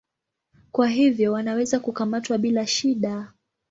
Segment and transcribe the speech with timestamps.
[0.71, 3.33] Kwa hivyo wanaweza kukamatwa bila shida.